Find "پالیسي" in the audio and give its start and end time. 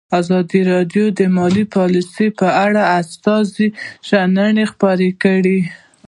1.75-2.27